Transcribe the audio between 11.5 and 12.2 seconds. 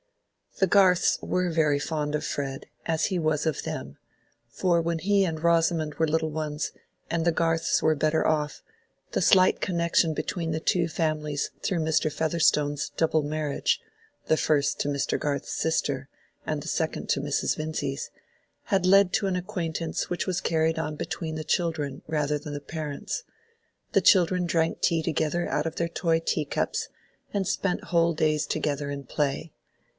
through Mr.